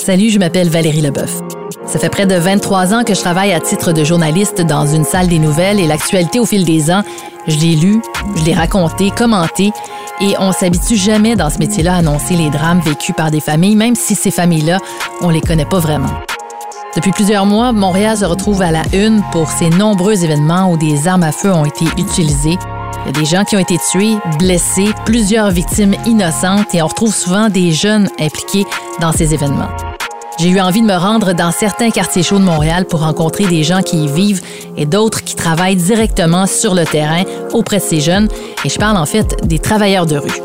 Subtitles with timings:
[0.00, 1.40] Salut, je m'appelle Valérie Leboeuf.
[1.84, 5.04] Ça fait près de 23 ans que je travaille à titre de journaliste dans une
[5.04, 7.02] salle des nouvelles et l'actualité au fil des ans,
[7.46, 8.00] je l'ai lu,
[8.34, 9.72] je l'ai raconté, commenté
[10.22, 13.76] et on s'habitue jamais dans ce métier-là à annoncer les drames vécus par des familles,
[13.76, 14.78] même si ces familles-là,
[15.20, 16.08] on les connaît pas vraiment.
[16.96, 21.08] Depuis plusieurs mois, Montréal se retrouve à la une pour ces nombreux événements où des
[21.08, 22.56] armes à feu ont été utilisées.
[23.04, 26.86] Il y a des gens qui ont été tués, blessés, plusieurs victimes innocentes et on
[26.86, 28.64] retrouve souvent des jeunes impliqués
[28.98, 29.68] dans ces événements.
[30.40, 33.62] J'ai eu envie de me rendre dans certains quartiers chauds de Montréal pour rencontrer des
[33.62, 34.40] gens qui y vivent
[34.74, 38.26] et d'autres qui travaillent directement sur le terrain auprès de ces jeunes.
[38.64, 40.40] Et je parle en fait des travailleurs de rue.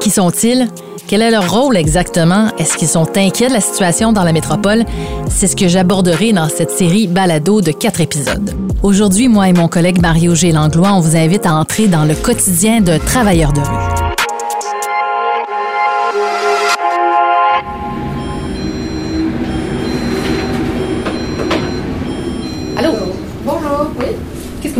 [0.00, 0.66] Qui sont-ils?
[1.06, 2.48] Quel est leur rôle exactement?
[2.58, 4.84] Est-ce qu'ils sont inquiets de la situation dans la métropole?
[5.30, 8.56] C'est ce que j'aborderai dans cette série balado de quatre épisodes.
[8.82, 10.50] Aujourd'hui, moi et mon collègue Mario G.
[10.50, 14.07] Langlois, on vous invite à entrer dans le quotidien d'un travailleur de rue.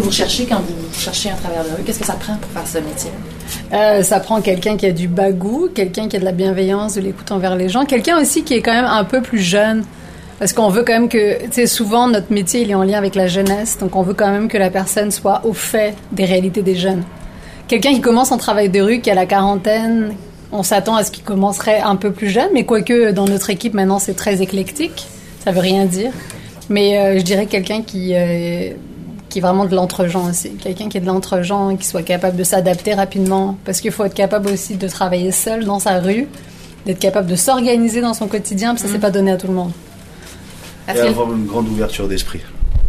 [0.08, 1.82] Vous cherchez quand vous cherchez un travailleur de rue?
[1.84, 3.10] Qu'est-ce que ça prend pour faire ce métier?
[3.74, 7.02] Euh, ça prend quelqu'un qui a du bagou, quelqu'un qui a de la bienveillance, de
[7.02, 9.84] l'écoute envers les gens, quelqu'un aussi qui est quand même un peu plus jeune.
[10.38, 12.96] Parce qu'on veut quand même que, tu sais, souvent notre métier il est en lien
[12.96, 16.24] avec la jeunesse, donc on veut quand même que la personne soit au fait des
[16.24, 17.02] réalités des jeunes.
[17.66, 20.14] Quelqu'un qui commence en travail de rue, qui a la quarantaine,
[20.52, 23.74] on s'attend à ce qu'il commencerait un peu plus jeune, mais quoique dans notre équipe
[23.74, 25.06] maintenant c'est très éclectique,
[25.44, 26.12] ça veut rien dire.
[26.70, 28.70] Mais euh, je dirais quelqu'un qui, euh,
[29.28, 30.50] qui est vraiment de l'entre-gens aussi.
[30.52, 33.56] Quelqu'un qui est de l'entre-gens, qui soit capable de s'adapter rapidement.
[33.64, 36.28] Parce qu'il faut être capable aussi de travailler seul dans sa rue,
[36.86, 39.54] d'être capable de s'organiser dans son quotidien, puis ça, c'est pas donné à tout le
[39.54, 39.72] monde.
[40.94, 42.40] Et avoir une grande ouverture d'esprit.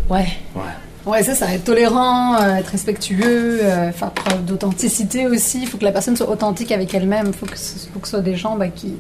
[0.10, 0.28] Ouais.
[0.56, 0.62] Ouais.
[1.06, 5.62] Ouais, ça, ça être tolérant, euh, être respectueux, euh, faire preuve d'authenticité aussi.
[5.62, 7.28] Il faut que la personne soit authentique avec elle-même.
[7.28, 8.94] Il faut que ce faut que ce soit des gens bah, qui,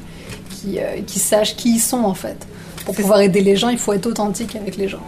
[0.49, 2.47] qui, euh, qui sachent qui ils sont en fait.
[2.85, 5.01] Pour pouvoir aider les gens, il faut être authentique avec les gens.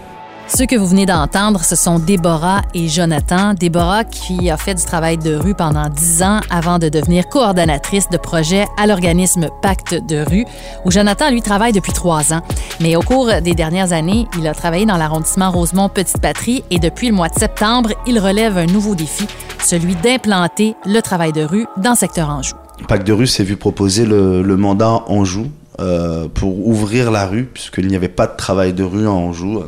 [0.53, 3.53] Ceux que vous venez d'entendre, ce sont Déborah et Jonathan.
[3.53, 8.09] Déborah qui a fait du travail de rue pendant dix ans avant de devenir coordonnatrice
[8.09, 10.45] de projet à l'organisme Pacte de rue,
[10.84, 12.41] où Jonathan, lui, travaille depuis trois ans.
[12.81, 17.16] Mais au cours des dernières années, il a travaillé dans l'arrondissement Rosemont-Petite-Patrie et depuis le
[17.16, 19.28] mois de septembre, il relève un nouveau défi,
[19.63, 22.56] celui d'implanter le travail de rue dans le secteur Anjou.
[22.89, 25.47] Pacte de rue s'est vu proposer le, mandat Anjou
[25.79, 29.63] euh, pour ouvrir la rue, puisqu'il n'y avait pas de travail de rue à Anjou.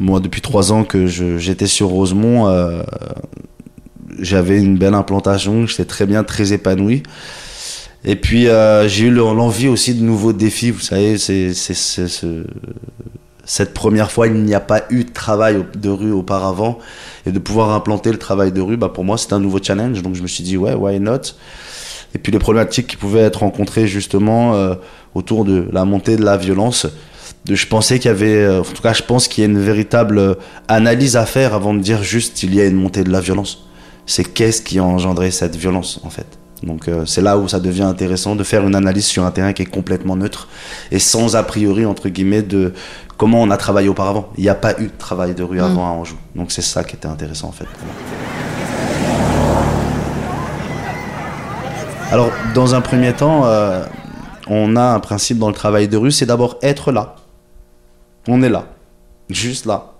[0.00, 2.82] Moi, depuis trois ans que j'étais sur Rosemont, euh,
[4.18, 7.02] j'avais une belle implantation, j'étais très bien, très épanoui.
[8.06, 10.70] Et puis, euh, j'ai eu le- l'envie aussi de nouveaux défis.
[10.70, 11.18] Vous savez,
[13.44, 16.78] cette première fois, il n'y a pas eu de travail de rue auparavant.
[17.26, 20.00] Et de pouvoir implanter le travail de rue, bah, pour moi, c'est un nouveau challenge.
[20.00, 21.34] Donc, je me suis dit, ouais, why not?
[22.14, 24.76] Et puis, les problématiques qui pouvaient être rencontrées justement euh,
[25.14, 26.86] autour de la montée de la violence.
[27.48, 29.58] Je pensais qu'il y avait, euh, en tout cas, je pense qu'il y a une
[29.58, 30.34] véritable euh,
[30.68, 33.66] analyse à faire avant de dire juste il y a une montée de la violence.
[34.06, 36.38] C'est qu'est-ce qui a engendré cette violence, en fait.
[36.62, 39.52] Donc euh, c'est là où ça devient intéressant de faire une analyse sur un terrain
[39.52, 40.48] qui est complètement neutre
[40.90, 42.74] et sans a priori entre guillemets de
[43.16, 44.28] comment on a travaillé auparavant.
[44.36, 46.16] Il n'y a pas eu de travail de rue avant à Anjou.
[46.34, 47.66] Donc c'est ça qui était intéressant en fait.
[52.12, 53.84] Alors dans un premier temps, euh,
[54.46, 57.14] on a un principe dans le travail de rue, c'est d'abord être là.
[58.32, 58.66] On est là,
[59.28, 59.94] juste là.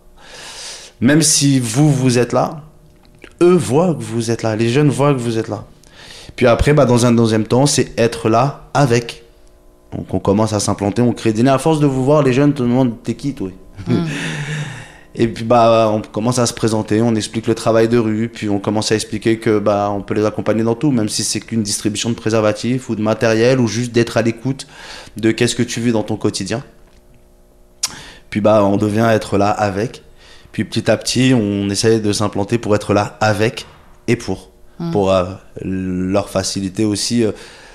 [1.01, 2.63] Même si vous vous êtes là,
[3.43, 5.65] eux voient que vous êtes là, les jeunes voient que vous êtes là.
[6.37, 9.25] Puis après, bah, dans un deuxième temps, c'est être là avec.
[9.91, 11.55] Donc on commence à s'implanter, on crée des liens.
[11.55, 13.51] À force de vous voir, les jeunes te demandent t'es qui toi?
[15.17, 18.49] Et puis bah on commence à se présenter, on explique le travail de rue, puis
[18.49, 21.41] on commence à expliquer que bah on peut les accompagner dans tout, même si c'est
[21.41, 24.69] qu'une distribution de préservatifs ou de matériel ou juste d'être à l'écoute
[25.17, 26.63] de qu'est-ce que tu vis dans ton quotidien.
[28.31, 30.03] Puis bah on devient être là avec.
[30.53, 33.67] Puis petit à petit, on essaye de s'implanter pour être là avec
[34.09, 34.51] et pour
[34.93, 35.27] pour euh,
[35.61, 37.33] leur faciliter aussi euh,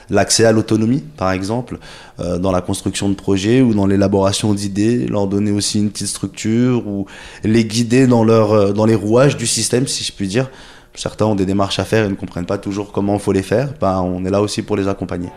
[0.09, 1.79] l'accès à l'autonomie, par exemple,
[2.19, 6.07] euh, dans la construction de projets ou dans l'élaboration d'idées, leur donner aussi une petite
[6.07, 7.05] structure ou
[7.43, 10.49] les guider dans leur euh, dans les rouages du système, si je puis dire.
[10.93, 13.43] Certains ont des démarches à faire et ne comprennent pas toujours comment il faut les
[13.43, 13.73] faire.
[13.81, 15.29] Ben, on est là aussi pour les accompagner.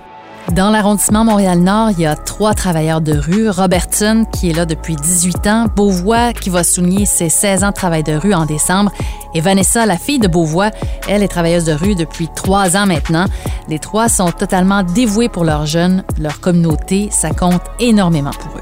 [0.53, 3.51] Dans l'arrondissement Montréal-Nord, il y a trois travailleurs de rue.
[3.51, 7.75] Robertson, qui est là depuis 18 ans, Beauvois, qui va souligner ses 16 ans de
[7.75, 8.91] travail de rue en décembre,
[9.35, 10.71] et Vanessa, la fille de Beauvois,
[11.07, 13.27] elle est travailleuse de rue depuis trois ans maintenant.
[13.69, 18.61] Les trois sont totalement dévoués pour leurs jeunes, leur communauté, ça compte énormément pour eux.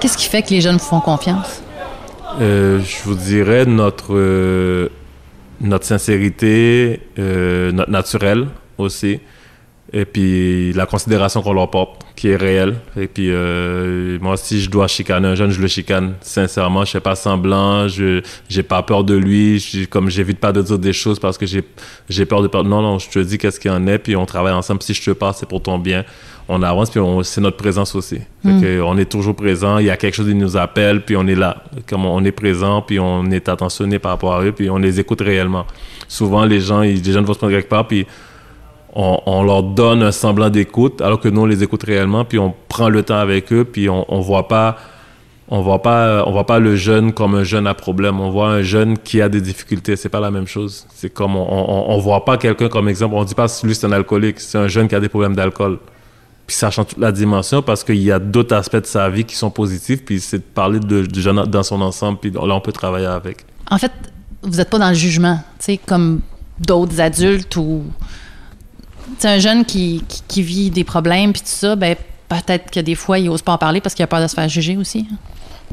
[0.00, 1.62] Qu'est-ce qui fait que les jeunes vous font confiance?
[2.40, 4.88] Euh, je vous dirais notre, euh,
[5.62, 8.48] notre sincérité, euh, notre naturel
[8.78, 9.20] aussi,
[9.92, 12.76] et puis la considération qu'on leur porte, qui est réelle.
[12.96, 16.84] Et puis euh, moi, si je dois chicaner un jeune, je le chicane sincèrement.
[16.84, 20.62] Je fais pas semblant, je j'ai pas peur de lui, je, comme j'évite pas de
[20.62, 21.62] dire des choses parce que j'ai
[22.08, 22.70] j'ai peur de perdre.
[22.70, 24.82] Non, non, je te dis qu'est-ce qu'il en est, puis on travaille ensemble.
[24.82, 26.04] Si je te parle, c'est pour ton bien
[26.48, 28.20] on avance, puis c'est notre présence aussi.
[28.44, 31.34] on est toujours présent, il y a quelque chose qui nous appelle, puis on est
[31.34, 31.62] là.
[31.88, 35.00] Comme on est présent, puis on est attentionné par rapport à eux, puis on les
[35.00, 35.66] écoute réellement.
[36.08, 38.06] Souvent, les gens, ils, les jeunes vont se prendre quelque part, puis
[38.94, 42.54] on, leur donne un semblant d'écoute, alors que nous, on les écoute réellement, puis on
[42.68, 44.76] prend le temps avec eux, puis on, on voit pas
[45.48, 48.48] on voit pas on voit pas le jeune comme un jeune à problème on voit
[48.48, 51.90] un jeune qui a des difficultés c'est pas la même chose c'est comme on, on,
[51.90, 54.68] on voit pas quelqu'un comme exemple on dit pas lui c'est un alcoolique c'est un
[54.68, 55.78] jeune qui a des problèmes d'alcool
[56.52, 59.34] puis sachant toute la dimension parce qu'il y a d'autres aspects de sa vie qui
[59.34, 62.60] sont positifs, puis c'est de parler de, du jeune dans son ensemble, puis là, on
[62.60, 63.46] peut travailler avec.
[63.70, 63.90] En fait,
[64.42, 66.20] vous n'êtes pas dans le jugement, tu sais, comme
[66.60, 67.84] d'autres adultes ou.
[69.18, 71.96] C'est un jeune qui, qui, vit des problèmes, puis tout ça, ben
[72.28, 74.34] peut-être que des fois, il n'ose pas en parler parce qu'il a peur de se
[74.34, 75.06] faire juger aussi.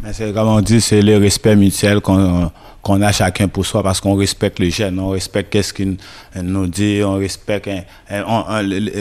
[0.01, 3.83] Mais c'est comme on dit, c'est le respect mutuel qu'on qu'on a chacun pour soi
[3.83, 5.97] parce qu'on respecte les jeunes, on respecte qu'est-ce qu'il
[6.41, 7.69] nous dit, on respecte,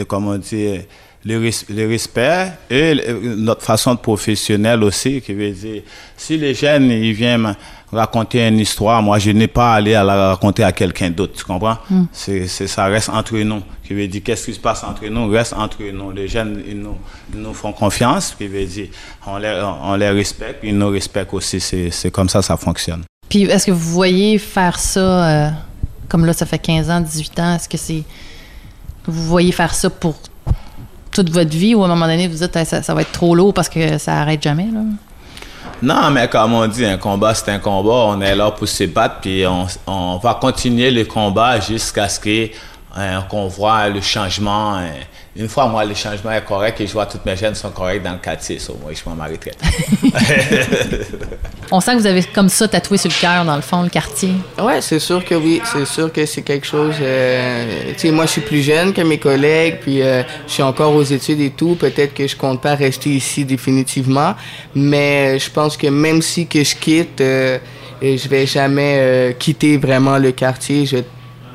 [0.09, 0.79] comme on dit,
[1.25, 5.81] le, respect et notre façon de professionnelle aussi, qui veut dire,
[6.15, 7.55] si les jeunes, ils viennent
[7.91, 11.33] raconter une histoire, moi, je n'ai pas à aller à la raconter à quelqu'un d'autre,
[11.35, 11.77] tu comprends?
[11.89, 12.05] Hmm.
[12.11, 13.61] C'est, ça reste entre nous.
[13.83, 16.11] Qui veut dire, qu'est-ce qui se passe entre nous, reste entre nous.
[16.11, 16.97] Les jeunes, ils nous,
[17.33, 18.87] nous font confiance, qui veut dire,
[19.25, 21.59] on les, on les respecte, ils nous respectent aussi.
[21.59, 23.03] C'est, comme ça, ça fonctionne.
[23.27, 25.49] Puis, est-ce que vous voyez faire ça, euh,
[26.07, 28.03] comme là, ça fait 15 ans, 18 ans, est-ce que c'est...
[29.05, 30.15] Vous voyez faire ça pour
[31.11, 33.35] toute votre vie ou à un moment donné, vous dites ça, ça va être trop
[33.35, 34.67] lourd parce que ça arrête jamais?
[35.81, 38.05] Non, mais comme on dit, un combat, c'est un combat.
[38.07, 39.43] On est là pour se battre, puis
[39.87, 42.19] on, va continuer le combat jusqu'à ce
[42.99, 44.77] euh, qu'on voit le changement.
[44.77, 44.89] Euh,
[45.35, 48.03] une fois, moi, le changement est correct et je vois toutes mes jeunes sont corrects
[48.03, 49.51] dans le quartier, so, moi, je m'en m'arrêterai.
[51.71, 53.89] On sent que vous avez comme ça tatoué sur le cœur, dans le fond, le
[53.89, 54.33] quartier.
[54.59, 55.61] Oui, c'est sûr que oui.
[55.63, 56.95] C'est sûr que c'est quelque chose.
[56.99, 60.63] Euh, tu sais, moi, je suis plus jeune que mes collègues, puis euh, je suis
[60.63, 61.75] encore aux études et tout.
[61.75, 64.33] Peut-être que je compte pas rester ici définitivement,
[64.73, 67.59] mais je pense que même si que je quitte, euh,
[68.01, 70.85] je vais jamais quitter vraiment le quartier.
[70.85, 70.97] Je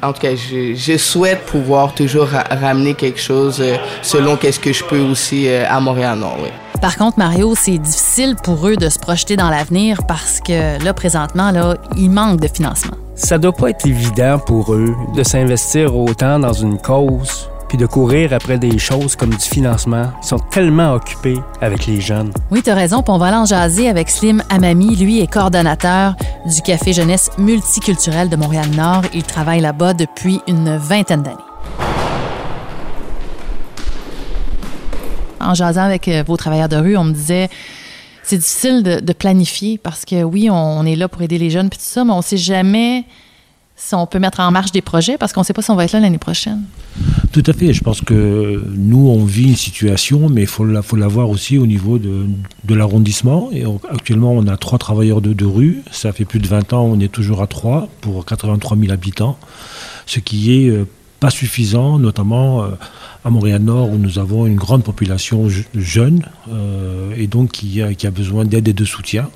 [0.04, 4.84] en tout cas, je, souhaite pouvoir toujours ramener quelque chose euh, selon qu'est-ce que je
[4.84, 6.38] peux aussi euh, à Montréal-Nord.
[6.80, 10.92] Par contre, Mario, c'est difficile pour eux de se projeter dans l'avenir parce que là,
[10.92, 12.96] présentement, là, il manque de financement.
[13.14, 18.32] Ça doit pas être évident pour eux de s'investir autant dans une cause de courir
[18.32, 20.12] après des choses comme du financement.
[20.22, 22.32] Ils sont tellement occupés avec les jeunes.
[22.50, 23.02] Oui, tu as raison.
[23.02, 24.96] Puis on va aller en jaser avec Slim Amami.
[24.96, 26.14] Lui est coordonnateur
[26.46, 29.02] du Café Jeunesse multiculturel de Montréal-Nord.
[29.12, 31.36] Il travaille là-bas depuis une vingtaine d'années.
[35.40, 37.48] En jasant avec euh, vos travailleurs de rue, on me disait
[38.24, 41.78] c'est difficile de, planifier parce que oui, on, est là pour aider les jeunes puis
[41.78, 43.04] tout ça, mais on ne sait jamais
[43.76, 45.76] si on peut mettre en marche des projets parce qu'on ne sait pas si on
[45.76, 46.62] va être là l'année prochaine.
[47.32, 47.72] Tout à fait.
[47.72, 51.28] Je pense que nous, on vit une situation, mais il faut la, faut la voir
[51.28, 52.26] aussi au niveau de,
[52.64, 53.50] de l'arrondissement.
[53.52, 55.82] Et actuellement, on a trois travailleurs de, de rue.
[55.90, 59.36] Ça fait plus de 20 ans, on est toujours à trois pour 83 000 habitants,
[60.06, 60.86] ce qui est euh,
[61.19, 62.69] pas suffisant, notamment euh,
[63.24, 68.10] à Montréal-Nord où nous avons une grande population jeune euh, et donc qui qui a
[68.10, 69.31] besoin d'aide et de soutien.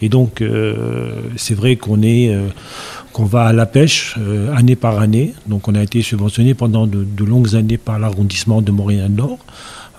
[0.00, 0.42] Et donc,
[1.36, 2.36] c'est vrai qu'on est
[3.14, 5.32] qu'on va à la pêche euh, année par année.
[5.46, 9.38] Donc on a été subventionné pendant de, longues années par l'arrondissement de Montréal-Nord.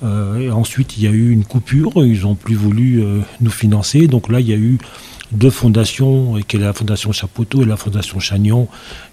[0.03, 4.07] Euh, ensuite, il y a eu une coupure, ils n'ont plus voulu euh, nous financer.
[4.07, 4.77] Donc là, il y a eu
[5.31, 8.67] deux fondations, qui est la fondation Chapoteau et la fondation Chagnon,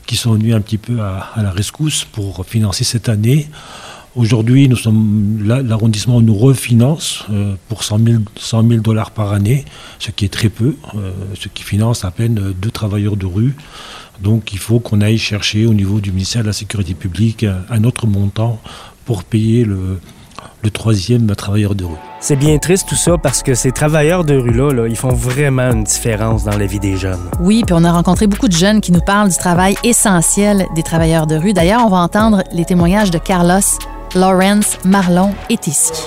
[0.06, 3.48] qui sont venues un petit peu à la rescousse pour financer cette année.
[4.14, 7.98] Aujourd'hui, nous sommes l'arrondissement nous refinance euh, pour 100
[8.36, 9.64] 000, dollars par année,
[9.98, 13.54] ce qui est très peu, euh, ce qui finance à peine deux travailleurs de rue.
[14.20, 17.84] Donc, il faut qu'on aille chercher au niveau du ministère de la Sécurité publique un,
[17.84, 18.60] autre montant
[19.06, 19.98] pour payer le,
[20.62, 21.96] le troisième travailleur de rue.
[22.20, 25.72] C'est bien triste tout ça parce que ces travailleurs de rue-là, là, ils font vraiment
[25.72, 27.18] une différence dans la vie des jeunes.
[27.40, 30.82] Oui, puis on a rencontré beaucoup de jeunes qui nous parlent du travail essentiel des
[30.82, 31.52] travailleurs de rue.
[31.52, 33.60] D'ailleurs, on va entendre les témoignages de Carlos,
[34.14, 36.02] Lawrence, Marlon et Tiski.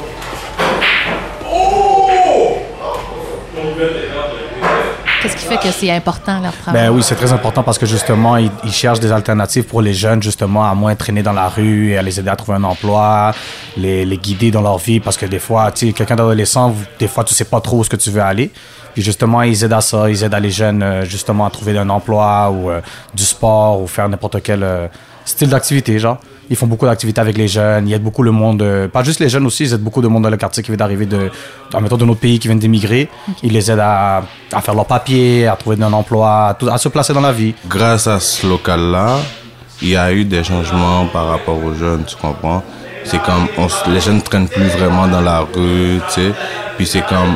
[5.22, 6.84] Qu'est-ce qui fait que c'est important leur travail?
[6.84, 10.22] Ben oui, c'est très important parce que justement, ils, cherchent des alternatives pour les jeunes,
[10.22, 13.34] justement, à moins traîner dans la rue, et à les aider à trouver un emploi,
[13.76, 17.24] les, guider dans leur vie parce que des fois, tu sais, quelqu'un d'adolescent, des fois,
[17.24, 18.52] tu sais pas trop où ce que tu veux aller.
[18.94, 21.90] Puis justement, ils aident à ça, ils aident les jeunes, euh, justement, à trouver un
[21.90, 22.82] emploi ou euh,
[23.16, 24.88] du sport ou faire n'importe quel euh,
[25.26, 26.18] style d'activité, genre.
[26.48, 29.20] Ils font beaucoup d'activités avec les jeunes, ils aident beaucoup le monde, euh, pas juste
[29.20, 31.32] les jeunes aussi, ils aident beaucoup de monde dans le quartier qui vient d'arriver de,
[31.72, 33.10] dans, mettons, de notre pays, qui viennent d'émigrer.
[33.42, 36.78] Ils les aident à, à faire leurs papiers, à trouver un emploi, à, tout- à
[36.78, 37.56] se placer dans la vie.
[37.68, 39.18] Grâce à ce local-là,
[39.82, 42.64] il y a eu des changements par rapport aux jeunes, tu comprends?
[43.04, 46.32] C'est comme, on les jeunes ne traînent plus vraiment dans la rue, tu sais.
[46.78, 47.34] Puis c'est comme,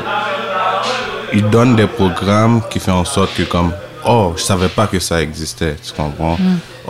[1.33, 3.71] ils donnent des programmes qui font en sorte que comme,
[4.05, 6.37] oh, je savais pas que ça existait, tu comprends?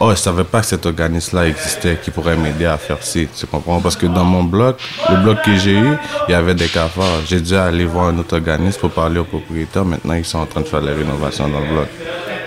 [0.02, 3.46] Oh, je savais pas que cet organisme-là existait qui pourrait m'aider à faire ci, tu
[3.46, 3.82] comprends?
[3.82, 4.78] Parce que dans mon bloc,
[5.10, 5.98] le bloc que j'ai eu,
[6.30, 7.26] il y avait des cafards.
[7.28, 9.84] J'ai dû aller voir un autre organisme pour parler aux propriétaires.
[9.84, 11.88] Maintenant, ils sont en train de faire les rénovations dans le bloc.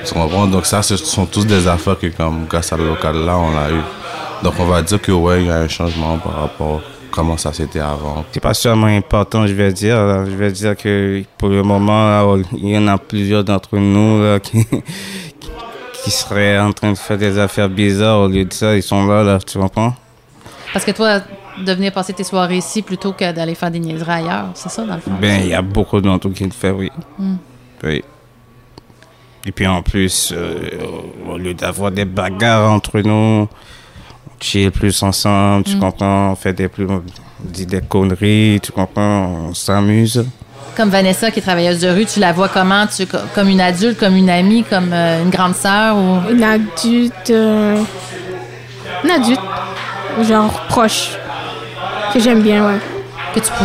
[0.07, 0.47] Tu comprends?
[0.47, 3.71] Donc ça, ce sont tous des affaires que comme, grâce à le local-là, on l'a
[3.71, 3.83] eu.
[4.43, 6.81] Donc on va dire que ouais, il y a un changement par rapport à
[7.11, 8.25] comment ça c'était avant.
[8.33, 9.95] C'est pas seulement important, je vais dire.
[10.25, 14.67] Je vais dire que pour le moment, il y en a plusieurs d'entre nous qui,
[16.03, 18.21] qui seraient en train de faire des affaires bizarres.
[18.21, 19.95] Au lieu de ça, ils sont là, là, tu comprends?
[20.73, 21.21] Parce que toi,
[21.65, 24.85] de venir passer tes soirées ici plutôt que d'aller faire des niaiseries ailleurs, c'est ça
[24.85, 25.11] dans le fond?
[25.21, 26.91] Ben, il y a beaucoup d'entre qui le font, oui.
[27.19, 27.37] Hmm.
[27.85, 28.03] Oui.
[29.45, 30.55] Et puis en plus, euh,
[31.29, 33.49] au lieu d'avoir des bagarres entre nous, on
[34.41, 35.81] chill plus ensemble, tu Mm.
[35.81, 36.33] comprends?
[36.33, 37.03] On fait des, plus, on
[37.41, 39.27] dit des conneries, tu comprends?
[39.49, 40.25] On s'amuse.
[40.77, 42.87] Comme Vanessa, qui est travailleuse de rue, tu la vois comment?
[42.87, 45.97] Tu, co- comme une adulte, comme une amie, comme euh, une grande sœur?
[45.97, 46.31] Ou...
[46.31, 47.31] Une adulte.
[47.31, 47.77] euh,
[49.05, 49.41] Une adulte.
[50.27, 51.11] Genre proche.
[52.15, 52.79] Que j'aime bien, ouais.
[53.35, 53.65] Que tu, peux,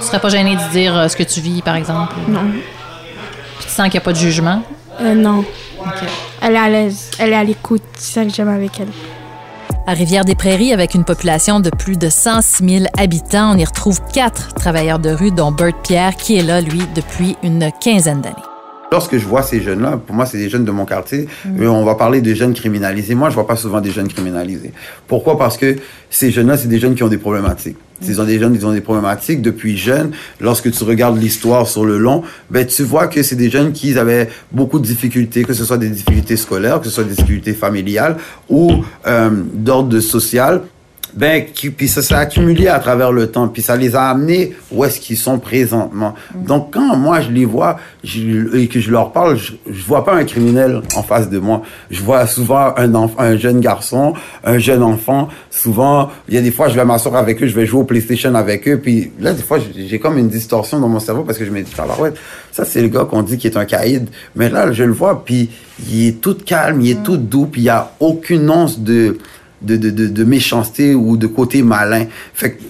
[0.00, 2.14] tu serais pas gêné de dire euh, ce que tu vis, par exemple?
[2.28, 2.40] Non.
[2.50, 4.62] Puis tu sens qu'il n'y a pas de jugement?
[5.00, 5.44] Euh, non.
[6.42, 7.10] Elle est à l'aise.
[7.20, 7.82] Elle est à l'écoute.
[7.96, 8.88] C'est ça que j'aime avec elle.
[9.86, 14.54] À Rivière-des-Prairies, avec une population de plus de 106 000 habitants, on y retrouve quatre
[14.54, 18.49] travailleurs de rue, dont Bert Pierre, qui est là, lui, depuis une quinzaine d'années.
[18.92, 21.28] Lorsque je vois ces jeunes-là, pour moi, c'est des jeunes de mon quartier.
[21.60, 23.14] Euh, on va parler de jeunes criminalisés.
[23.14, 24.72] Moi, je vois pas souvent des jeunes criminalisés.
[25.06, 25.38] Pourquoi?
[25.38, 25.76] Parce que
[26.10, 27.76] ces jeunes-là, c'est des jeunes qui ont des problématiques.
[28.02, 30.10] Ils ont des jeunes, ils ont des problématiques depuis jeunes.
[30.40, 33.96] Lorsque tu regardes l'histoire sur le long, ben tu vois que c'est des jeunes qui
[33.96, 37.52] avaient beaucoup de difficultés, que ce soit des difficultés scolaires, que ce soit des difficultés
[37.52, 38.16] familiales
[38.48, 38.72] ou
[39.06, 40.62] euh, d'ordre social.
[41.14, 44.54] Ben, qui, puis ça s'est accumulé à travers le temps, puis ça les a amenés
[44.70, 46.14] où est-ce qu'ils sont présentement.
[46.34, 50.04] Donc quand moi je les vois je- et que je leur parle, je, je vois
[50.04, 51.62] pas un criminel en face de moi.
[51.90, 54.14] Je vois souvent un enfant, un jeune garçon,
[54.44, 55.28] un jeune enfant.
[55.50, 57.84] Souvent, il y a des fois je vais m'asseoir avec eux, je vais jouer au
[57.84, 61.38] PlayStation avec eux, puis là des fois j'ai comme une distorsion dans mon cerveau parce
[61.38, 62.12] que je me dis ah ouais,
[62.52, 65.24] ça c'est le gars qu'on dit qui est un caïd, mais là je le vois
[65.24, 65.50] puis
[65.90, 69.18] il est tout calme, il est tout doux, puis il y a aucune once de
[69.62, 72.06] de, de, de, de méchanceté ou de côté malin.
[72.34, 72.62] Fait que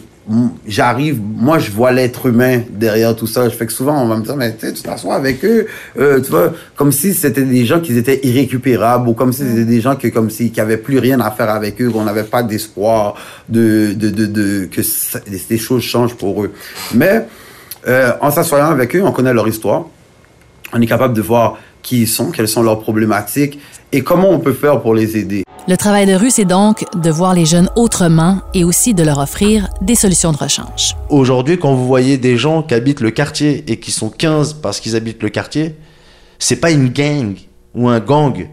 [0.67, 3.49] j'arrive, moi je vois l'être humain derrière tout ça.
[3.49, 5.67] Je fais que souvent on va me dire, mais tu t'assois avec eux,
[5.99, 9.65] euh, tu vois, comme si c'était des gens qui étaient irrécupérables ou comme si c'était
[9.65, 12.23] des gens que, comme si, qui avaient plus rien à faire avec eux, qu'on n'avait
[12.25, 13.15] pas d'espoir
[13.49, 16.53] de, de, de, de, que ça- des choses changent pour eux.
[16.95, 17.27] Mais
[17.89, 19.87] euh, en s'assoyant avec eux, on connaît leur histoire
[20.73, 23.59] on est capable de voir qui ils sont, quelles sont leurs problématiques
[23.91, 25.43] et comment on peut faire pour les aider.
[25.69, 29.19] Le travail de rue, c'est donc de voir les jeunes autrement et aussi de leur
[29.19, 30.97] offrir des solutions de rechange.
[31.11, 34.81] Aujourd'hui, quand vous voyez des gens qui habitent le quartier et qui sont 15 parce
[34.81, 35.77] qu'ils habitent le quartier,
[36.39, 37.37] c'est pas une gang
[37.75, 38.49] ou un gang.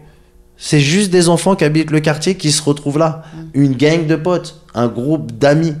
[0.58, 3.22] C'est juste des enfants qui habitent le quartier qui se retrouvent là.
[3.54, 5.74] Une gang de potes, un groupe d'amis.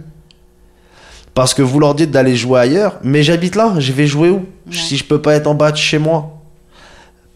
[1.34, 4.46] Parce que vous leur dites d'aller jouer ailleurs, mais j'habite là, je vais jouer où?
[4.70, 6.37] Si je peux pas être en bas de chez moi.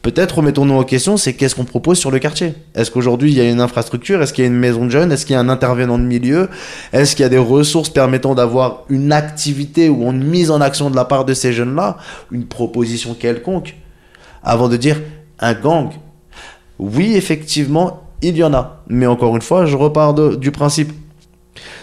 [0.03, 2.55] Peut-être remettons-nous en question, c'est qu'est-ce qu'on propose sur le quartier?
[2.75, 4.21] Est-ce qu'aujourd'hui il y a une infrastructure?
[4.21, 5.13] Est-ce qu'il y a une maison de jeunes?
[5.13, 6.49] Est-ce qu'il y a un intervenant de milieu?
[6.93, 10.91] Est-ce qu'il y a des ressources permettant d'avoir une activité ou une mise en action
[10.91, 11.99] de la part de ces jeunes-là?
[12.33, 13.77] Une proposition quelconque
[14.43, 15.01] Avant de dire
[15.39, 15.91] un gang.
[16.81, 18.83] Oui, effectivement, il y en a.
[18.89, 20.93] Mais encore une fois, je repars du principe.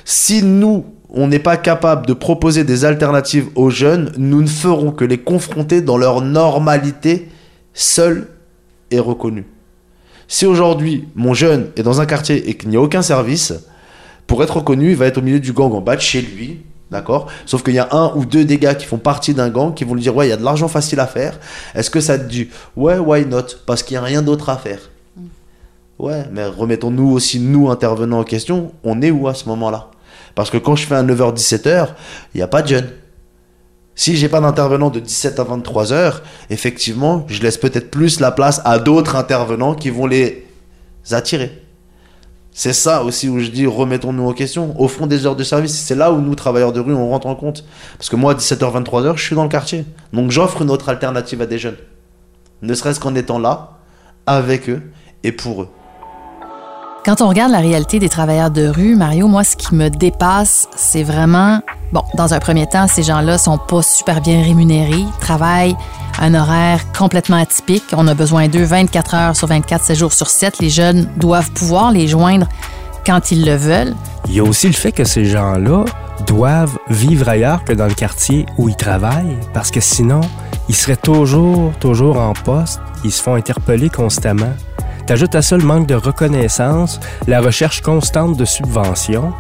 [0.04, 4.92] Si nous, on n'est pas capable de proposer des alternatives aux jeunes, nous ne ferons
[4.92, 7.30] que les confronter dans leur normalité
[7.80, 8.28] seule
[8.92, 9.46] et reconnue.
[10.28, 13.54] Si aujourd'hui, mon jeune est dans un quartier et qu'il n'y a aucun service,
[14.28, 16.60] pour être reconnu, il va être au milieu du gang en bas de chez lui,
[16.92, 17.28] D'accord?
[17.46, 19.84] Sauf qu'il y a un ou deux des gars qui font partie d'un gang qui
[19.84, 21.40] vont lui dire Ouais, il y a de l'argent facile à faire.
[21.76, 23.44] Est-ce que ça te dit Ouais, why not?
[23.68, 24.90] Parce qu'il n'y a rien d'autre à faire.
[26.00, 29.92] Ouais, mais remettons-nous aussi, nous, intervenants en question, on est où à ce moment-là?
[30.34, 31.90] Parce que quand je fais un 9h-17h,
[32.34, 32.90] il n'y a pas de jeunes.
[34.00, 38.32] Si j'ai pas d'intervenant de 17 à 23 heures, effectivement, je laisse peut-être plus la
[38.32, 40.48] place à d'autres intervenants qui vont les
[41.12, 41.62] attirer.
[42.54, 44.74] C'est ça aussi où je dis remettons-nous en question.
[44.80, 47.28] Au fond des heures de service, c'est là où nous, travailleurs de rue, on rentre
[47.28, 47.66] en compte.
[47.98, 49.84] Parce que moi, à 17h, 23h, je suis dans le quartier.
[50.14, 51.78] Donc j'offre une autre alternative à des jeunes.
[52.62, 53.80] Ne serait-ce qu'en étant là,
[54.26, 54.82] avec eux
[55.26, 55.70] et pour eux.
[57.04, 60.70] Quand on regarde la réalité des travailleurs de rue, Mario, moi, ce qui me dépasse,
[60.78, 61.60] c'est vraiment...
[61.92, 65.76] Bon, dans un premier temps, ces gens-là sont pas super bien rémunérés, travaillent
[66.20, 67.84] un horaire complètement atypique.
[67.94, 70.60] On a besoin d'eux 24 heures sur 24, 7 jours sur 7.
[70.60, 72.48] Les jeunes doivent pouvoir les joindre
[73.06, 73.96] quand ils le veulent.
[74.28, 75.86] Il y a aussi le fait que ces gens-là
[76.28, 80.22] doivent vivre ailleurs que dans le quartier où ils travaillent, parce que sinon,
[80.68, 82.82] ils seraient toujours, toujours en poste.
[83.04, 84.54] Ils se font interpeller constamment.
[85.08, 89.34] T'ajoutes à ça le manque de reconnaissance, la recherche constante de subventions.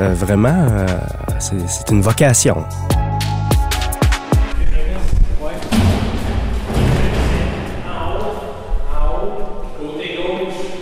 [0.00, 0.86] Euh, vraiment, euh,
[1.38, 2.64] c'est une vocation.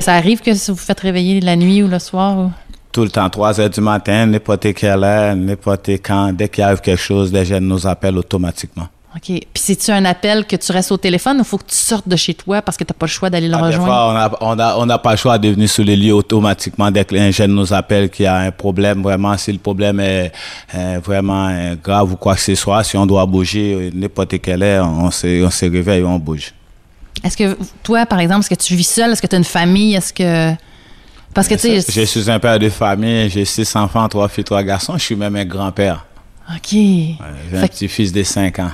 [0.01, 2.39] Ça arrive que vous vous faites réveiller la nuit ou le soir?
[2.39, 2.51] ou-
[2.93, 6.81] Tout le temps, 3 heures du matin, n'importe quelle heure, n'importe quand, dès qu'il arrive
[6.81, 8.89] quelque chose, les jeunes nous appellent automatiquement.
[9.17, 9.23] OK.
[9.25, 12.15] Puis c'est-tu un appel que tu restes au téléphone ou faut que tu sortes de
[12.15, 13.87] chez toi parce que tu n'as pas le choix d'aller le Ah, rejoindre?
[13.87, 16.13] fois, on n'a on a, on a pas le choix de venir sur les lieux
[16.15, 19.03] automatiquement dès qu'un jeune nous appelle qu'il y a un problème.
[19.03, 20.31] Vraiment, si le problème est
[21.03, 24.63] vraiment euh, grave ou quoi que ce soit, si on doit bouger euh, n'importe quelle
[24.63, 26.53] heure, on se, on se réveille et on bouge.
[27.25, 29.11] Est-ce que toi, par exemple, est-ce que tu vis seul?
[29.13, 29.95] Est-ce que tu as une famille?
[29.95, 30.53] Est-ce que.
[31.35, 31.93] Parce que, tu sais.
[31.93, 34.99] Je suis un père de famille, j'ai six enfants, trois filles, trois garçons.
[34.99, 36.05] Je suis même un grand-père.
[36.55, 36.69] OK.
[36.73, 37.17] J'ai
[37.55, 38.71] un petit-fils de 5 ans.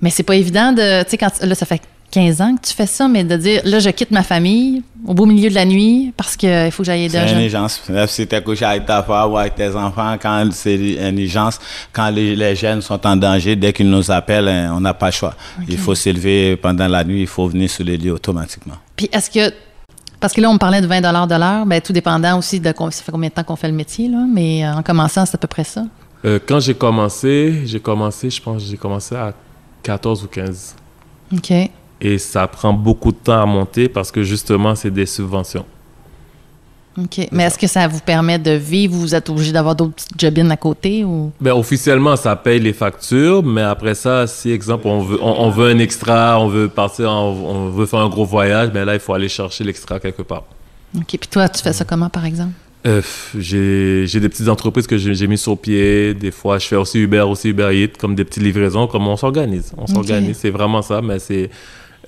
[0.00, 1.02] Mais c'est pas évident de.
[1.04, 1.30] Tu sais, quand.
[1.42, 1.80] Là, ça fait
[2.12, 5.12] 15 ans que tu fais ça, mais de dire, là, je quitte ma famille au
[5.12, 7.82] beau milieu de la nuit parce qu'il faut que j'aille aider C'est un une urgence.
[8.06, 11.58] Si tu couché avec ta femme ou avec tes enfants, quand c'est une urgence,
[11.92, 15.06] quand les, les jeunes sont en danger, dès qu'ils nous appellent, hein, on n'a pas
[15.06, 15.34] le choix.
[15.68, 18.76] Il faut s'élever pendant la nuit, il faut venir sur les lieux automatiquement.
[18.94, 19.52] Puis est-ce que.
[20.18, 22.72] Parce que là, on me parlait de 20 de l'heure, ben, tout dépendant aussi de
[22.72, 25.26] com- ça fait combien de temps qu'on fait le métier, là, mais euh, en commençant,
[25.26, 25.84] c'est à peu près ça.
[26.24, 29.34] Euh, quand j'ai commencé, j'ai commencé, je pense, que j'ai commencé à
[29.86, 30.74] 14 ou 15.
[31.32, 31.52] OK.
[32.00, 35.64] Et ça prend beaucoup de temps à monter parce que justement, c'est des subventions.
[36.98, 37.28] OK.
[37.30, 38.94] Mais est-ce que ça vous permet de vivre?
[38.94, 41.30] Ou vous êtes obligé d'avoir d'autres petites jobines à côté ou?
[41.40, 45.50] Ben, officiellement, ça paye les factures, mais après ça, si, exemple, on veut, on, on
[45.50, 48.94] veut un extra, on veut partir, en- on veut faire un gros voyage, ben là,
[48.94, 50.44] il faut aller chercher l'extra quelque part.
[50.96, 51.04] OK.
[51.06, 52.52] Puis toi, tu fais ça comment, par exemple?
[52.86, 53.02] Euh,
[53.36, 56.14] j'ai j'ai des petites entreprises que j'ai j'ai mis sur pied.
[56.14, 59.16] Des fois, je fais aussi Uber, aussi Uber Eats, comme des petites livraisons, comme on
[59.16, 59.72] s'organise.
[59.76, 61.02] On s'organise, c'est vraiment ça.
[61.02, 61.50] Mais c'est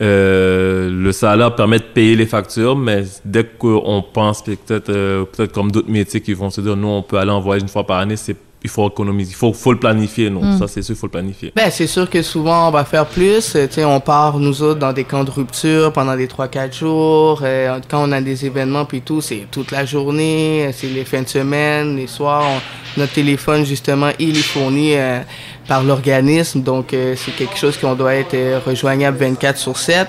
[0.01, 5.53] euh, le salaire permet de payer les factures, mais dès qu'on pense peut-être euh, peut-être
[5.53, 7.85] comme d'autres métiers qui vont se dire, nous, on peut aller en voyage une fois
[7.85, 10.43] par année, c'est il faut économiser, il faut, faut le planifier, non.
[10.43, 10.59] Mm.
[10.59, 11.53] Ça, c'est sûr, il faut le planifier.
[11.55, 13.53] Ben, c'est sûr que souvent, on va faire plus.
[13.53, 17.41] Tu sais, on part, nous autres, dans des camps de rupture pendant des 3-4 jours.
[17.45, 21.05] Euh, quand on a des événements, puis tout, c'est toute la journée, euh, c'est les
[21.05, 22.45] fins de semaine, les soirs.
[22.49, 25.21] On- notre téléphone, justement, il est fourni euh,
[25.69, 26.63] par l'organisme.
[26.63, 30.09] Donc, euh, c'est quelque chose qu'on doit être euh, rejoignable 24 sur 7.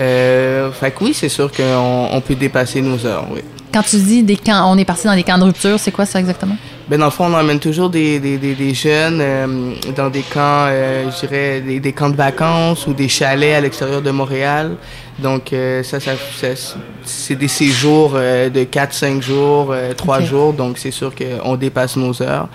[0.00, 3.40] Euh, fait que oui, c'est sûr qu'on on peut dépasser nos heures, oui.
[3.72, 6.04] Quand tu dis des camps, on est parti dans des camps de rupture, c'est quoi
[6.04, 6.56] ça exactement?
[6.88, 10.22] Ben dans le fond, on emmène toujours des, des, des, des jeunes euh, dans des
[10.22, 14.10] camps, euh, je dirais, des, des camps de vacances ou des chalets à l'extérieur de
[14.10, 14.76] Montréal.
[15.18, 20.24] Donc, euh, ça, ça, ça- c'est des séjours euh, de 4-5 jours, 3 Ok.
[20.26, 20.52] jours.
[20.52, 22.48] Donc, c'est sûr qu'on dépasse nos heures.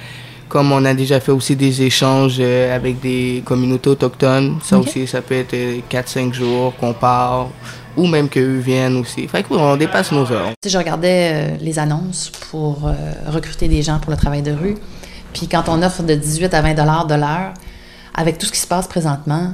[0.49, 5.05] Comme on a déjà fait aussi des échanges euh, avec des communautés autochtones, ça aussi,
[5.05, 7.49] ça peut être euh, 4-5 jours qu'on part,
[7.97, 9.27] ou même qu'eux viennent aussi.
[9.27, 10.51] Fait que oui, on dépasse nos heures.
[10.63, 12.93] Sais, je regardais euh, les annonces pour euh,
[13.27, 14.75] recruter des gens pour le travail de rue.
[15.33, 17.53] Puis quand on offre de 18 à 20 dollars de l'heure,
[18.13, 19.53] avec tout ce qui se passe présentement,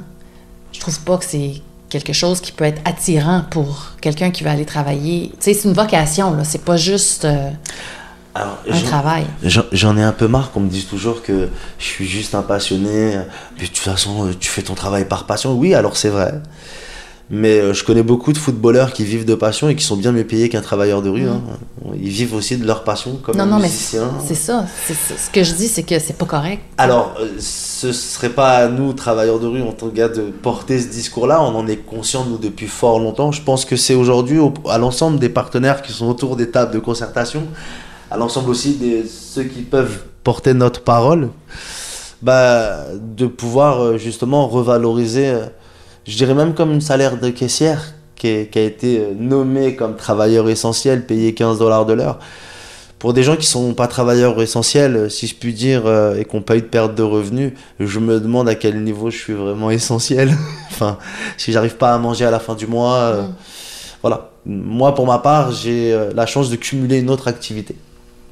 [0.72, 1.54] je trouve pas que c'est
[1.88, 5.30] quelque chose qui peut être attirant pour quelqu'un qui va aller travailler.
[5.30, 6.44] Tu sais, c'est une vocation, là.
[6.44, 7.50] C'est pas juste euh,
[8.34, 9.24] Alors, un j'en- travail.
[9.72, 13.16] J'en ai un peu marre qu'on me dise toujours que je suis juste un passionné.
[13.58, 15.54] Mais de toute façon, euh, tu fais ton travail par passion.
[15.54, 16.34] Oui, alors c'est vrai.
[17.30, 20.12] Mais euh, je connais beaucoup de footballeurs qui vivent de passion et qui sont bien
[20.12, 21.26] mieux payés qu'un travailleur de rue.
[21.26, 21.40] hein.
[21.94, 23.38] Ils vivent aussi de leur passion comme Mm.
[23.38, 24.10] non, un non, mais musicien.
[24.26, 24.66] c'est ça.
[24.88, 26.60] Ce que je dis, c'est que c'est pas correct.
[26.76, 30.20] Alors, euh, ce serait pas à nous, travailleurs de rue, en tant que gars, de
[30.22, 31.40] porter ce discours-là.
[31.40, 33.32] On en est conscient, nous, depuis fort longtemps.
[33.32, 36.74] Je pense que c'est aujourd'hui au- à l'ensemble des partenaires qui sont autour des tables
[36.74, 37.44] de concertation,
[38.14, 41.30] à l'ensemble aussi de ceux qui peuvent porter notre parole,
[42.22, 45.46] bah, de pouvoir euh, justement revaloriser, euh,
[46.06, 49.74] je dirais même comme une salaire de caissière qui, est- qui a été euh, nommé
[49.74, 52.18] comme travailleur essentiel, payé 15 dollars de l'heure.
[53.00, 55.82] Pour des gens qui sont pas travailleurs essentiels, si je puis dire,
[56.16, 59.10] et qui n'ont pas eu de perte de revenus, je me demande à quel niveau
[59.10, 60.30] je suis vraiment essentiel.
[60.70, 60.96] enfin,
[61.36, 63.22] si j'arrive pas à manger à la fin du mois, euh,
[64.00, 64.30] voilà.
[64.46, 67.74] Moi, pour ma part, j'ai la chance de cumuler une autre activité.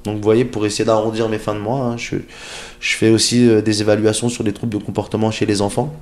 [0.04, 2.16] Donc, vous voyez, pour essayer d'arrondir mes fins de mois, hein, je,
[2.80, 5.94] fais aussi euh, des évaluations sur les troubles de comportement chez les enfants.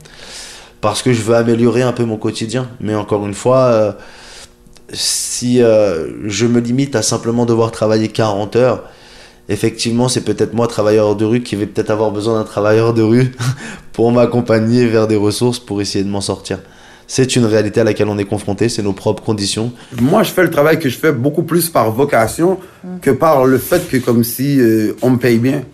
[0.81, 2.69] Parce que je veux améliorer un peu mon quotidien.
[2.81, 3.93] Mais encore une fois, euh,
[4.93, 8.85] si euh, je me limite à simplement devoir travailler 40 heures,
[9.51, 13.03] effectivement, c'est peut-être moi, travailleur de rue, qui vais peut-être avoir besoin d'un travailleur de
[13.03, 13.33] rue
[13.93, 16.59] pour m'accompagner vers des ressources pour essayer de m'en sortir.
[17.13, 19.73] C'est une réalité à laquelle on est confronté, c'est nos propres conditions.
[20.01, 22.61] Moi, je fais le travail que je fais beaucoup plus par vocation
[23.03, 25.65] que par le fait que comme si euh, on me paye bien.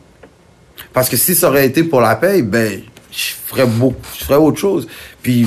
[0.95, 4.39] Parce que si ça aurait été pour la paye, ben, je ferais beaucoup, je ferais
[4.39, 4.89] autre chose.
[5.21, 5.47] Puis,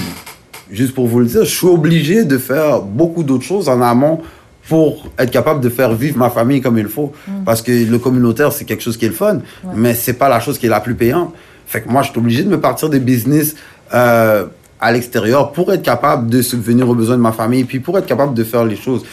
[0.69, 4.21] juste pour vous le dire, je suis obligé de faire beaucoup d'autres choses en amont
[4.67, 7.13] pour être capable de faire vivre ma famille comme il faut.
[7.45, 9.39] Parce que le communautaire, c'est quelque chose qui est le fun,
[9.73, 11.33] mais c'est pas la chose qui est la plus payante.
[11.65, 13.55] Fait que moi, je suis obligé de me partir des business
[13.95, 14.45] euh,
[14.79, 18.05] à l'extérieur pour être capable de subvenir aux besoins de ma famille, puis pour être
[18.05, 19.03] capable de faire les choses.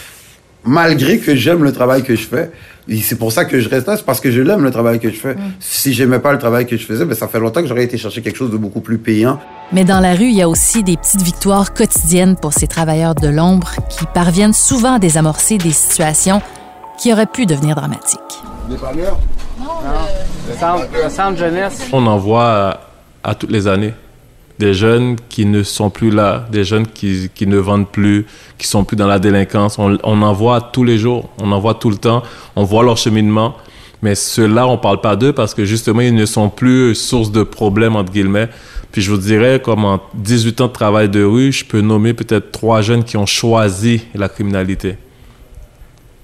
[0.64, 2.50] Malgré que j'aime le travail que je fais,
[2.88, 5.00] et c'est pour ça que je reste là, c'est parce que je l'aime le travail
[5.00, 5.36] que je fais.
[5.60, 7.98] Si j'aimais pas le travail que je faisais, ben ça fait longtemps que j'aurais été
[7.98, 9.40] chercher quelque chose de beaucoup plus payant.
[9.72, 13.14] Mais dans la rue, il y a aussi des petites victoires quotidiennes pour ces travailleurs
[13.16, 16.40] de l'ombre qui parviennent souvent à désamorcer des situations
[16.98, 18.20] qui auraient pu devenir dramatiques.
[18.68, 18.76] Le
[21.10, 21.88] centre jeunesse.
[21.92, 22.80] On en voit
[23.24, 23.94] à, à toutes les années.
[24.58, 28.66] Des jeunes qui ne sont plus là, des jeunes qui, qui ne vendent plus, qui
[28.66, 29.78] sont plus dans la délinquance.
[29.78, 32.22] On, en voit tous les jours, on en voit tout le temps.
[32.54, 33.54] On voit leur cheminement.
[34.02, 37.42] Mais ceux-là, on parle pas d'eux parce que justement, ils ne sont plus source de
[37.42, 38.48] problèmes, entre guillemets.
[38.92, 42.14] Puis je vous dirais, comme en 18 ans de travail de rue, je peux nommer
[42.14, 44.96] peut-être trois jeunes qui ont choisi la criminalité.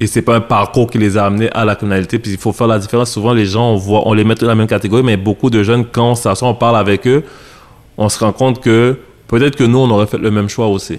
[0.00, 2.18] Et c'est pas un parcours qui les a amenés à la criminalité.
[2.18, 3.12] Puis il faut faire la différence.
[3.12, 5.62] Souvent, les gens, on, voit, on les met dans la même catégorie, mais beaucoup de
[5.62, 7.22] jeunes, quand on s'assoit, on parle avec eux,
[8.02, 8.96] on se rend compte que
[9.28, 10.98] peut-être que nous, on aurait fait le même choix aussi.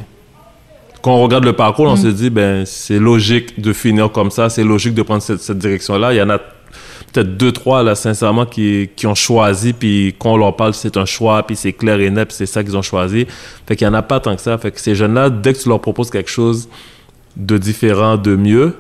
[1.02, 1.98] Quand on regarde le parcours, on Mm.
[1.98, 5.58] se dit, ben, c'est logique de finir comme ça, c'est logique de prendre cette, cette
[5.58, 6.14] direction-là.
[6.14, 10.32] Il y en a peut-être deux, trois, là, sincèrement, qui, qui ont choisi, puis quand
[10.34, 12.78] on leur parle, c'est un choix, puis c'est clair et net, puis c'est ça qu'ils
[12.78, 13.28] ont choisi.
[13.68, 14.58] Fait qu'il n'y en a pas tant que ça.
[14.58, 16.70] Fait que ces jeunes-là, dès que tu leur proposes quelque chose
[17.36, 18.74] de différent, de mieux,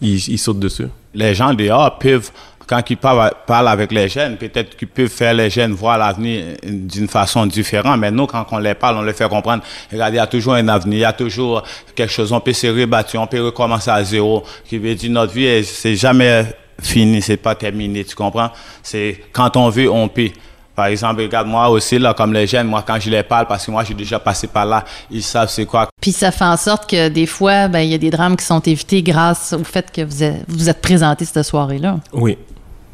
[0.00, 0.86] ils, ils sautent dessus.
[1.14, 2.30] les gens dehors peuvent,
[2.68, 6.44] quand ils parlent, parlent avec les jeunes, peut-être qu'ils peuvent faire les jeunes voir l'avenir
[6.62, 7.98] d'une façon différente.
[7.98, 10.54] Mais nous, quand on les parle, on les fait comprendre, regardez, il y a toujours
[10.54, 11.62] un avenir, il y a toujours
[11.94, 14.44] quelque chose, on peut se rebattre, on peut recommencer à zéro.
[14.68, 16.44] Qui veut dire, notre vie, c'est jamais
[16.80, 18.50] fini, c'est pas terminé, tu comprends?
[18.82, 20.30] C'est quand on veut, on peut.
[20.76, 23.66] Par exemple, regarde, moi aussi, là, comme les jeunes, moi, quand je les parle, parce
[23.66, 25.88] que moi, j'ai déjà passé par là, ils savent c'est quoi.
[26.00, 28.44] Puis ça fait en sorte que des fois, ben, il y a des drames qui
[28.44, 31.98] sont évités grâce au fait que vous êtes, vous êtes présenté cette soirée-là.
[32.12, 32.38] Oui,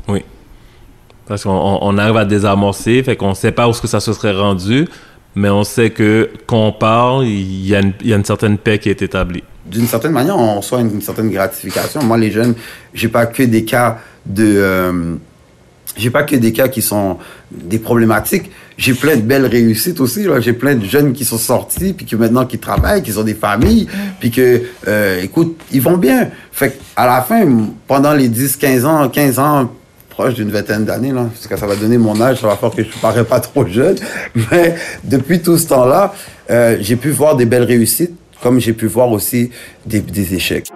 [0.08, 0.22] oui.
[1.26, 4.00] Parce qu'on on- on arrive à désamorcer, fait qu'on sait pas où est-ce que ça
[4.00, 4.86] se serait rendu,
[5.34, 9.02] mais on sait que quand on parle, il y, a une- certaine paix qui est
[9.02, 9.42] établie.
[9.66, 12.02] d'une certaine manière, on reçoit une, certaine gratification.
[12.02, 12.54] Moi, les jeunes,
[12.92, 15.14] j'ai pas que des cas de, euh,
[15.96, 17.16] j'ai pas que des cas qui sont
[17.50, 18.50] des problématiques.
[18.76, 20.26] J'ai plein de belles réussites aussi.
[20.40, 23.32] J'ai plein de jeunes qui sont sortis, puis qui maintenant qui travaillent, qui ont des
[23.34, 23.86] familles,
[24.20, 26.28] puis que, euh, écoute, ils vont bien.
[26.52, 27.46] Fait à la fin,
[27.86, 29.70] pendant les 10, 15 ans, 15 ans,
[30.14, 32.82] proche d'une vingtaine d'années, parce que ça va donner mon âge, ça va faire que
[32.82, 33.96] je ne parais pas trop jeune.
[34.50, 36.14] Mais depuis tout ce temps-là,
[36.50, 39.50] euh, j'ai pu voir des belles réussites, comme j'ai pu voir aussi
[39.86, 40.68] des échecs.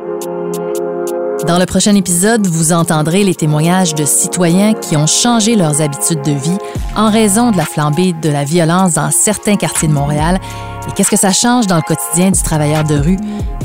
[1.46, 6.20] Dans le prochain épisode, vous entendrez les témoignages de citoyens qui ont changé leurs habitudes
[6.22, 6.59] de vie
[6.94, 10.40] en raison de la flambée de la violence dans certains quartiers de Montréal.
[10.88, 13.16] Et qu'est-ce que ça change dans le quotidien du travailleur de rue?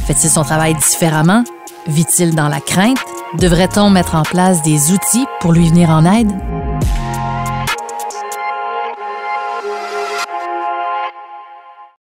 [0.06, 1.44] Fait-il son travail différemment?
[1.88, 2.98] Vit-il dans la crainte?
[3.38, 6.32] Devrait-on mettre en place des outils pour lui venir en aide?